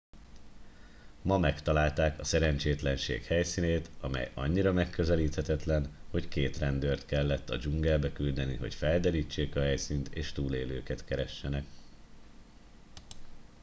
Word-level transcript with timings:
ma 1.21 1.37
megtalálták 1.37 2.19
a 2.19 2.23
szerencsétlenség 2.23 3.23
helyszínét 3.23 3.89
amely 3.99 4.31
annyira 4.33 4.71
megközelíthetetlen 4.71 5.97
hogy 6.09 6.27
két 6.27 6.57
rendőrt 6.57 7.05
kellett 7.05 7.49
a 7.49 7.57
dzsungelbe 7.57 8.13
küldeni 8.13 8.55
hogy 8.55 8.73
felderítsék 8.75 9.55
a 9.55 9.61
helyszínt 9.61 10.07
és 10.07 10.31
túlélőket 10.31 11.05
keressenek 11.05 11.65